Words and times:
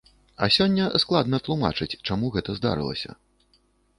А 0.45 0.47
сёння 0.53 0.85
складна 1.03 1.39
тлумачаць, 1.47 1.99
чаму 2.09 2.31
гэта 2.37 2.57
здарылася. 2.61 3.17